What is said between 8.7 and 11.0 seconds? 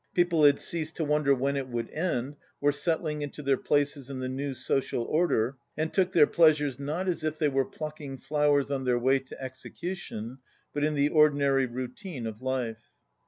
on their way to execution, but in